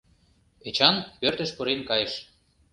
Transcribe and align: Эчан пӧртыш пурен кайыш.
Эчан 0.67 0.95
пӧртыш 1.19 1.49
пурен 1.55 1.81
кайыш. 1.89 2.13